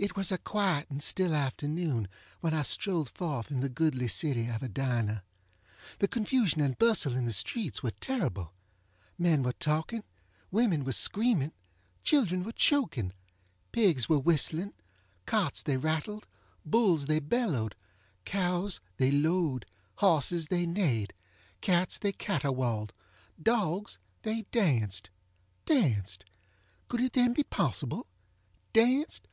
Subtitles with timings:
[0.00, 2.06] It was a quiet and still afternoon
[2.40, 5.24] when I strolled forth in the goodly city of Edina.
[5.98, 8.52] The confusion and bustle in the streets were terrible.
[9.18, 10.04] Men were talking.
[10.52, 11.50] Women were screaming.
[12.04, 13.12] Children were choking.
[13.72, 14.72] Pigs were whistling.
[15.26, 16.28] Carts they rattled.
[16.64, 17.74] Bulls they bellowed.
[18.24, 19.66] Cows they lowed.
[19.96, 21.12] Horses they neighed.
[21.60, 22.92] Cats they caterwauled.
[23.42, 25.10] Dogs they danced.
[25.66, 26.24] Danced!
[26.86, 28.06] Could it then be possible?
[28.72, 29.26] Danced!